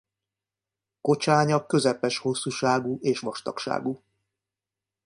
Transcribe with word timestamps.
Kocsánya 1.01 1.65
közepes 1.65 2.17
hosszúságú 2.17 2.97
és 3.01 3.19
vastagságú. 3.19 4.03